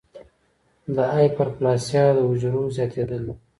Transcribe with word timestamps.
د 0.95 0.97
هایپرپلاسیا 1.13 2.03
د 2.15 2.19
حجرو 2.29 2.63
زیاتېدل 2.75 3.21
دي. 3.27 3.33